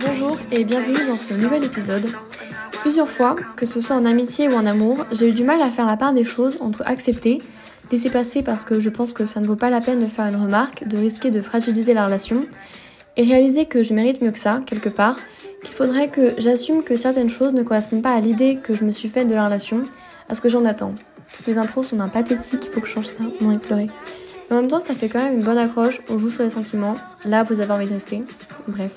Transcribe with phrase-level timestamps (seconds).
[0.00, 2.06] Bonjour et bienvenue dans ce nouvel épisode.
[2.80, 5.70] Plusieurs fois, que ce soit en amitié ou en amour, j'ai eu du mal à
[5.70, 7.42] faire la part des choses entre accepter,
[7.90, 10.24] laisser passer parce que je pense que ça ne vaut pas la peine de faire
[10.24, 12.46] une remarque, de risquer de fragiliser la relation,
[13.18, 15.18] et réaliser que je mérite mieux que ça, quelque part,
[15.62, 18.92] qu'il faudrait que j'assume que certaines choses ne correspondent pas à l'idée que je me
[18.92, 19.84] suis faite de la relation,
[20.30, 20.94] à ce que j'en attends.
[21.34, 23.88] Toutes mes intros sont un pathétique, il faut que je change ça, non, il pleurait.
[24.52, 26.96] En même temps, ça fait quand même une bonne accroche, on joue sur les sentiments,
[27.24, 28.22] là vous avez envie de rester.
[28.68, 28.96] Bref.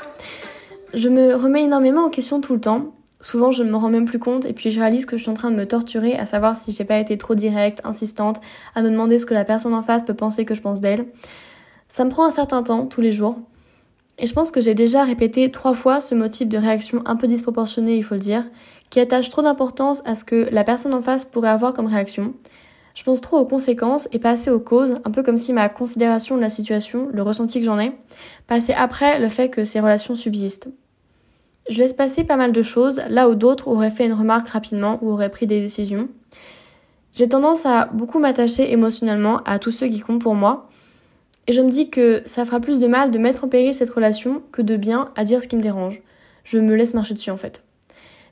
[0.94, 2.91] Je me remets énormément en question tout le temps,
[3.22, 5.32] Souvent, je ne me rends même plus compte et puis je réalise que je suis
[5.32, 8.41] en train de me torturer à savoir si j'ai pas été trop directe, insistante,
[8.76, 11.05] à me demander ce que la personne en face peut penser que je pense d'elle.
[11.88, 13.40] Ça me prend un certain temps, tous les jours.
[14.20, 17.27] Et je pense que j'ai déjà répété trois fois ce motif de réaction un peu
[17.27, 18.44] disproportionnée, il faut le dire,
[18.90, 22.34] qui attache trop d'importance à ce que la personne en face pourrait avoir comme réaction.
[22.96, 25.68] Je pense trop aux conséquences et pas assez aux causes, un peu comme si ma
[25.70, 27.91] considération de la situation, le ressenti que j'en ai,
[28.48, 30.70] passait après le fait que ces relations subsistent.
[31.70, 34.98] Je laisse passer pas mal de choses, là où d'autres auraient fait une remarque rapidement
[35.02, 36.07] ou auraient pris des décisions.
[37.13, 40.70] J'ai tendance à beaucoup m'attacher émotionnellement à tous ceux qui comptent pour moi,
[41.48, 43.90] et je me dis que ça fera plus de mal de mettre en péril cette
[43.90, 46.02] relation que de bien à dire ce qui me dérange.
[46.46, 47.65] Je me laisse marcher dessus en fait.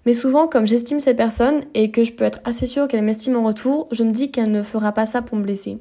[0.06, 3.38] Mais souvent, comme j'estime cette personne et que je peux être assez sûre qu'elle m'estime
[3.38, 5.78] en retour, je me dis qu'elle ne fera pas ça pour me blesser.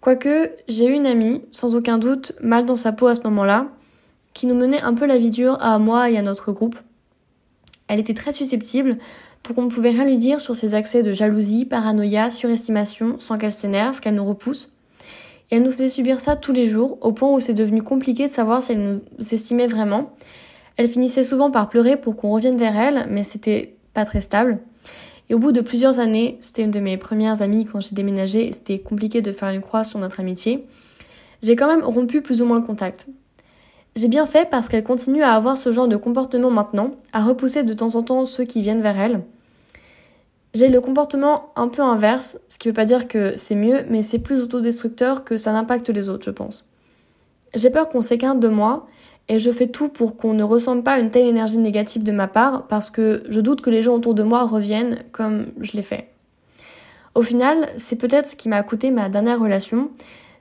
[0.00, 3.68] Quoique, j'ai eu une amie, sans aucun doute, mal dans sa peau à ce moment-là,
[4.34, 6.76] qui nous menait un peu la vie dure à moi et à notre groupe.
[7.88, 8.98] Elle était très susceptible,
[9.48, 13.38] donc on ne pouvait rien lui dire sur ses accès de jalousie, paranoïa, surestimation, sans
[13.38, 14.72] qu'elle s'énerve, qu'elle nous repousse.
[15.50, 18.26] Et elle nous faisait subir ça tous les jours, au point où c'est devenu compliqué
[18.26, 19.00] de savoir si elle nous
[19.32, 20.12] estimait vraiment.
[20.76, 24.58] Elle finissait souvent par pleurer pour qu'on revienne vers elle, mais c'était pas très stable.
[25.30, 28.48] Et au bout de plusieurs années, c'était une de mes premières amies quand j'ai déménagé,
[28.48, 30.66] et c'était compliqué de faire une croix sur notre amitié,
[31.42, 33.06] j'ai quand même rompu plus ou moins le contact.
[33.96, 37.62] J'ai bien fait parce qu'elle continue à avoir ce genre de comportement maintenant, à repousser
[37.62, 39.22] de temps en temps ceux qui viennent vers elle.
[40.52, 44.02] J'ai le comportement un peu inverse, ce qui veut pas dire que c'est mieux, mais
[44.02, 46.70] c'est plus autodestructeur que ça n'impacte les autres, je pense.
[47.54, 48.86] J'ai peur qu'on s'écarte de moi,
[49.28, 52.28] et je fais tout pour qu'on ne ressente pas une telle énergie négative de ma
[52.28, 55.82] part, parce que je doute que les gens autour de moi reviennent comme je l'ai
[55.82, 56.10] fait.
[57.14, 59.90] Au final, c'est peut-être ce qui m'a coûté ma dernière relation.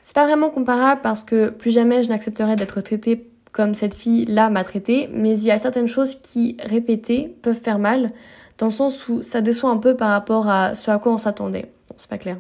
[0.02, 4.50] C'est pas vraiment comparable parce que plus jamais je n'accepterai d'être traitée comme cette fille-là
[4.50, 8.12] m'a traité, mais il y a certaines choses qui, répétées, peuvent faire mal,
[8.58, 11.18] dans le sens où ça déçoit un peu par rapport à ce à quoi on
[11.18, 11.70] s'attendait.
[11.88, 12.38] Bon, c'est pas clair.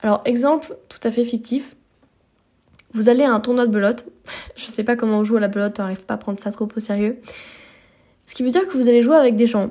[0.00, 1.76] Alors, exemple tout à fait fictif.
[2.98, 4.06] Vous allez à un tournoi de belote.
[4.56, 6.50] Je sais pas comment on joue à la belote, on n'arrive pas à prendre ça
[6.50, 7.20] trop au sérieux.
[8.26, 9.70] Ce qui veut dire que vous allez jouer avec des gens.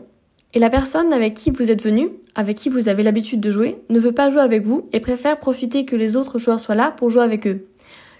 [0.53, 3.81] Et la personne avec qui vous êtes venu, avec qui vous avez l'habitude de jouer,
[3.89, 6.89] ne veut pas jouer avec vous et préfère profiter que les autres joueurs soient là
[6.89, 7.67] pour jouer avec eux.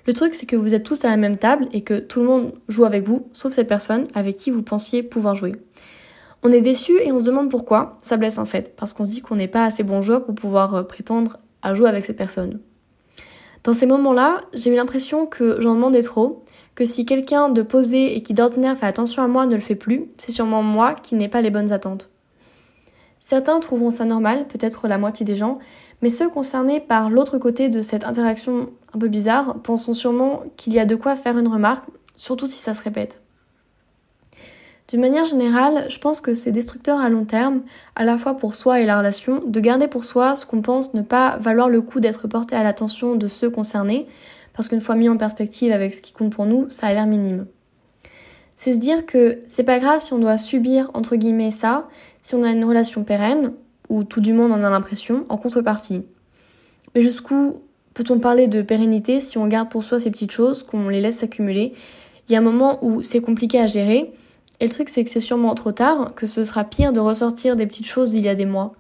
[0.08, 2.26] Le truc, c'est que vous êtes tous à la même table et que tout le
[2.26, 5.54] monde joue avec vous, sauf cette personne avec qui vous pensiez pouvoir jouer.
[6.44, 7.98] On est déçu et on se demande pourquoi.
[8.02, 10.36] Ça blesse en fait, parce qu'on se dit qu'on n'est pas assez bon joueur pour
[10.36, 12.60] pouvoir euh, prétendre à jouer avec cette personne.
[13.64, 16.44] Dans ces moments-là, j'ai eu l'impression que j'en demandais trop,
[16.76, 19.76] que si quelqu'un de posé et qui d'ordinaire fait attention à moi ne le fait
[19.76, 22.10] plus, c'est sûrement moi qui n'ai pas les bonnes attentes.
[23.20, 25.60] Certains trouveront ça normal, peut-être la moitié des gens,
[26.02, 30.74] mais ceux concernés par l'autre côté de cette interaction un peu bizarre pensent sûrement qu'il
[30.74, 31.86] y a de quoi faire une remarque,
[32.16, 33.22] surtout si ça se répète.
[34.88, 37.62] D'une manière générale, je pense que c'est destructeur à long terme,
[37.96, 40.94] à la fois pour soi et la relation, de garder pour soi ce qu'on pense
[40.94, 44.08] ne pas valoir le coup d'être porté à l'attention de ceux concernés,
[44.54, 47.06] parce qu'une fois mis en perspective avec ce qui compte pour nous, ça a l'air
[47.06, 47.48] minime
[48.58, 51.88] c'est se dire que c'est pas grave si on doit subir entre guillemets ça,
[52.24, 53.54] si on a une relation pérenne,
[53.88, 56.02] ou tout du monde en a l'impression, en contrepartie.
[56.94, 57.62] Mais jusqu'où
[57.94, 61.18] peut-on parler de pérennité si on garde pour soi ces petites choses, qu'on les laisse
[61.18, 61.74] s'accumuler?
[62.28, 64.12] Il y a un moment où c'est compliqué à gérer,
[64.60, 67.56] et le truc c'est que c'est sûrement trop tard, que ce sera pire de ressortir
[67.56, 68.74] des petites choses d'il y a des mois.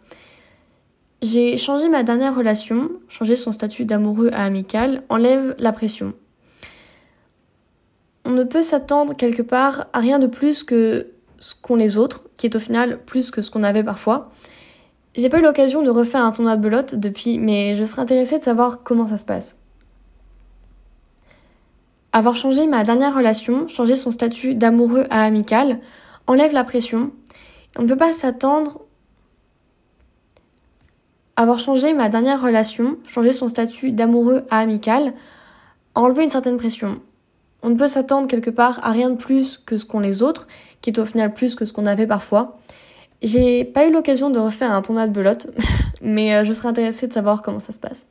[1.21, 6.13] J'ai changé ma dernière relation, changé son statut d'amoureux à amical, enlève la pression
[8.27, 11.07] on ne peut s'attendre quelque part à rien de plus que
[11.39, 14.31] ce qu'ont les autres, qui est au final plus que ce qu'on avait parfois.
[15.15, 18.37] J'ai pas eu l'occasion de refaire un tournoi de belote depuis, mais je serais intéressée
[18.37, 19.55] de savoir comment ça se passe.
[22.17, 25.77] Avoir changé ma dernière relation, changer son statut d'amoureux à amical,
[26.25, 27.11] enlève la pression.
[27.77, 28.81] On ne peut pas s'attendre.
[31.35, 35.13] Avoir changé ma dernière relation, changer son statut d'amoureux à amical,
[35.93, 37.01] enlever une certaine pression.
[37.61, 40.47] On ne peut s'attendre quelque part à rien de plus que ce qu'ont les autres,
[40.81, 42.57] qui est au final plus que ce qu'on avait parfois.
[43.21, 45.51] J'ai pas eu l'occasion de refaire un tournoi de belote,
[46.01, 48.07] mais euh, je serais intéressée de savoir comment ça se passe.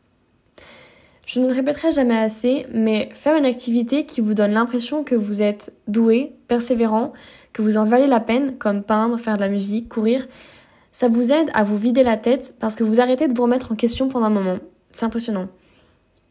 [1.27, 5.17] Je ne le répéterai jamais assez, mais faire une activité qui vous donne l'impression que
[5.17, 7.13] vous êtes doué, persévérant,
[7.53, 10.29] que vous en valez la peine, comme peindre, faire de la musique, courir,
[10.93, 13.73] ça vous aide à vous vider la tête parce que vous arrêtez de vous remettre
[13.73, 14.59] en question pendant un moment.
[14.93, 15.49] C'est impressionnant.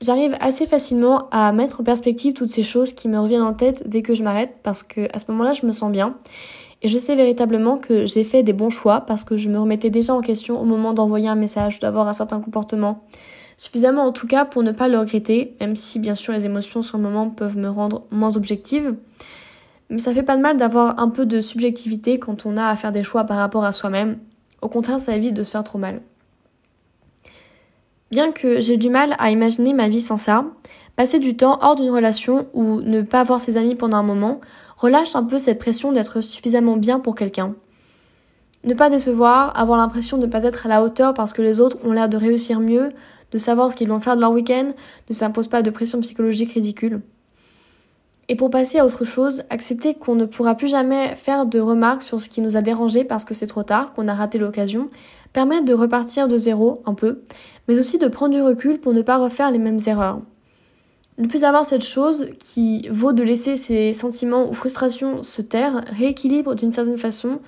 [0.02, 3.88] J'arrive assez facilement à mettre en perspective toutes ces choses qui me reviennent en tête
[3.88, 6.16] dès que je m'arrête parce que à ce moment-là, je me sens bien.
[6.82, 9.90] Et je sais véritablement que j'ai fait des bons choix parce que je me remettais
[9.90, 13.04] déjà en question au moment d'envoyer un message, d'avoir un certain comportement
[13.58, 16.82] suffisamment en tout cas pour ne pas le regretter, même si bien sûr les émotions
[16.82, 18.96] sur le moment peuvent me rendre moins objective.
[19.90, 22.76] Mais ça fait pas de mal d'avoir un peu de subjectivité quand on a à
[22.76, 24.18] faire des choix par rapport à soi-même.
[24.62, 26.02] Au contraire, ça évite de se faire trop mal.
[28.12, 30.46] Bien que j'ai du mal à imaginer ma vie sans ça,
[30.96, 34.42] passer du temps hors d'une relation ou ne pas voir ses amis pendant un moment
[34.78, 37.56] relâche un peu cette pression d'être suffisamment bien pour quelqu'un.
[38.64, 41.60] Ne pas décevoir, avoir l'impression de ne pas être à la hauteur parce que les
[41.62, 42.92] autres ont l'air de réussir mieux,
[43.36, 44.72] de savoir ce qu'ils vont faire de leur week-end,
[45.10, 47.02] ne s'impose pas de pression psychologique ridicule.
[48.30, 52.02] Et pour passer à autre chose, accepter qu'on ne pourra plus jamais faire de remarques
[52.02, 54.90] sur ce qui nous a dérangé parce que c'est trop tard, qu'on a raté l'occasion,
[55.34, 57.24] permet de repartir de zéro un peu,
[57.68, 60.22] mais aussi de prendre du recul pour ne pas refaire les mêmes erreurs.
[61.18, 65.84] Ne plus avoir cette chose qui vaut de laisser ses sentiments ou frustrations se taire
[65.88, 67.42] rééquilibre d'une certaine façon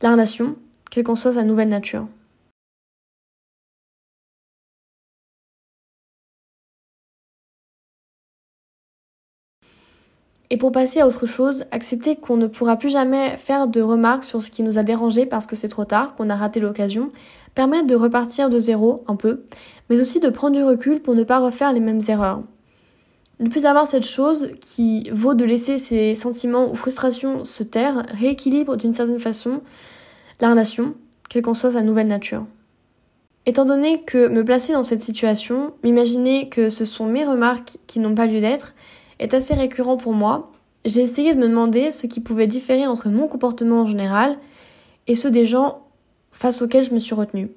[0.00, 0.54] la relation,
[0.92, 2.06] quelle qu'en soit sa nouvelle nature.
[10.50, 14.24] Et pour passer à autre chose, accepter qu'on ne pourra plus jamais faire de remarques
[14.24, 17.10] sur ce qui nous a dérangé parce que c'est trop tard, qu'on a raté l'occasion,
[17.54, 19.42] permet de repartir de zéro un peu,
[19.90, 22.42] mais aussi de prendre du recul pour ne pas refaire les mêmes erreurs.
[23.40, 28.04] Ne plus avoir cette chose qui vaut de laisser ses sentiments ou frustrations se taire
[28.08, 29.60] rééquilibre d'une certaine façon
[30.40, 30.94] la relation,
[31.28, 32.46] quelle qu'en soit sa nouvelle nature.
[33.46, 37.98] Étant donné que me placer dans cette situation, m'imaginer que ce sont mes remarques qui
[37.98, 38.74] n'ont pas lieu d'être,
[39.18, 40.50] est assez récurrent pour moi,
[40.84, 44.38] j'ai essayé de me demander ce qui pouvait différer entre mon comportement en général
[45.06, 45.82] et ceux des gens
[46.30, 47.50] face auxquels je me suis retenue.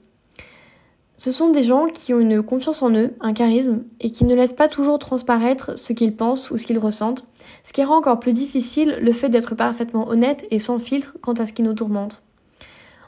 [1.18, 4.34] Ce sont des gens qui ont une confiance en eux, un charisme, et qui ne
[4.34, 7.28] laissent pas toujours transparaître ce qu'ils pensent ou ce qu'ils ressentent,
[7.64, 11.34] ce qui rend encore plus difficile le fait d'être parfaitement honnête et sans filtre quant
[11.34, 12.24] à ce qui nous tourmente.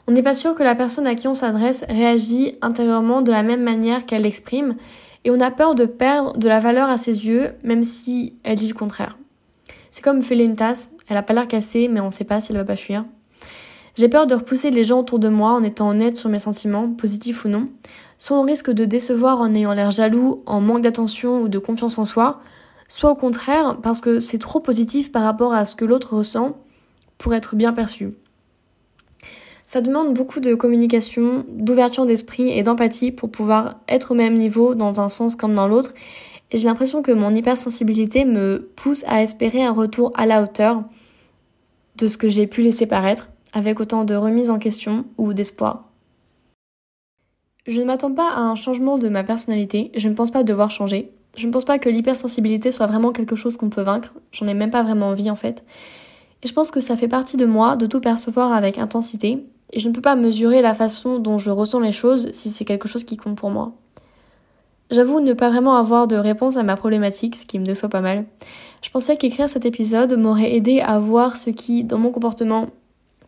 [0.06, 3.42] On n'est pas sûr que la personne à qui on s'adresse réagit intérieurement de la
[3.42, 4.76] même manière qu'elle l'exprime,
[5.24, 8.58] et on a peur de perdre de la valeur à ses yeux, même si elle
[8.58, 9.18] dit le contraire.
[9.90, 10.22] C'est comme
[10.56, 13.04] tasse, elle a pas l'air cassée, mais on sait pas si elle va pas fuir.
[13.96, 16.90] J'ai peur de repousser les gens autour de moi en étant honnête sur mes sentiments,
[16.90, 17.68] positifs ou non.
[18.18, 21.98] Soit on risque de décevoir en ayant l'air jaloux, en manque d'attention ou de confiance
[21.98, 22.40] en soi,
[22.88, 26.56] soit au contraire parce que c'est trop positif par rapport à ce que l'autre ressent
[27.18, 28.14] pour être bien perçu.
[29.74, 34.76] Ça demande beaucoup de communication, d'ouverture d'esprit et d'empathie pour pouvoir être au même niveau
[34.76, 35.92] dans un sens comme dans l'autre.
[36.52, 40.84] Et j'ai l'impression que mon hypersensibilité me pousse à espérer un retour à la hauteur
[41.96, 45.90] de ce que j'ai pu laisser paraître, avec autant de remise en question ou d'espoir.
[47.66, 50.70] Je ne m'attends pas à un changement de ma personnalité, je ne pense pas devoir
[50.70, 51.10] changer.
[51.36, 54.54] Je ne pense pas que l'hypersensibilité soit vraiment quelque chose qu'on peut vaincre, j'en ai
[54.54, 55.64] même pas vraiment envie en fait.
[56.44, 59.42] Et je pense que ça fait partie de moi de tout percevoir avec intensité,
[59.74, 62.64] et je ne peux pas mesurer la façon dont je ressens les choses si c'est
[62.64, 63.72] quelque chose qui compte pour moi.
[64.90, 68.00] J'avoue ne pas vraiment avoir de réponse à ma problématique, ce qui me déçoit pas
[68.00, 68.24] mal.
[68.82, 72.68] Je pensais qu'écrire cet épisode m'aurait aidé à voir ce qui, dans mon comportement,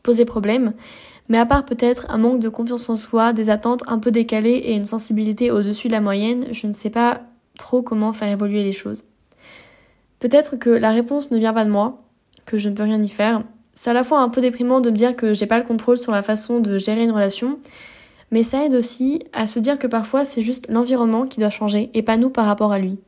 [0.05, 0.73] posait problème,
[1.29, 4.63] mais à part peut-être un manque de confiance en soi, des attentes un peu décalées
[4.67, 7.23] et une sensibilité au-dessus de la moyenne, je ne sais pas
[7.59, 9.05] trop comment faire évoluer les choses.
[10.21, 12.05] Peut-être que la réponse ne vient pas de moi,
[12.45, 13.43] que je ne peux rien y faire,
[13.77, 15.99] c'est à la fois un peu déprimant de me dire que j'ai pas le contrôle
[15.99, 17.61] sur la façon de gérer une relation,
[18.33, 21.91] mais ça aide aussi à se dire que parfois c'est juste l'environnement qui doit changer
[21.95, 22.99] et pas nous par rapport à lui.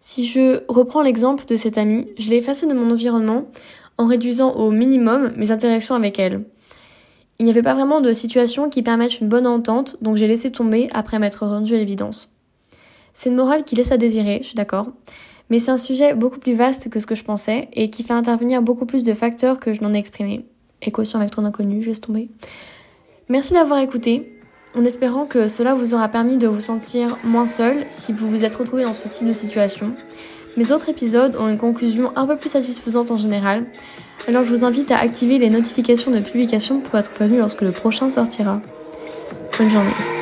[0.00, 3.44] Si je reprends l'exemple de cette amie, je l'ai effacée de mon environnement
[3.98, 6.44] en réduisant au minimum mes interactions avec elle.
[7.38, 10.50] Il n'y avait pas vraiment de situation qui permette une bonne entente, donc j'ai laissé
[10.50, 12.32] tomber après m'être rendu à l'évidence.
[13.12, 14.88] C'est une morale qui laisse à désirer, je suis d'accord,
[15.50, 18.12] mais c'est un sujet beaucoup plus vaste que ce que je pensais et qui fait
[18.12, 20.44] intervenir beaucoup plus de facteurs que je n'en ai exprimé.
[20.82, 22.28] Équation avec trop d'inconnus, je laisse tomber.
[23.28, 24.40] Merci d'avoir écouté,
[24.74, 28.44] en espérant que cela vous aura permis de vous sentir moins seul si vous vous
[28.44, 29.94] êtes retrouvé dans ce type de situation.
[30.56, 33.66] Mes autres épisodes ont une conclusion un peu plus satisfaisante en général,
[34.28, 37.72] alors je vous invite à activer les notifications de publication pour être prévenu lorsque le
[37.72, 38.60] prochain sortira.
[39.58, 40.15] Bonne journée.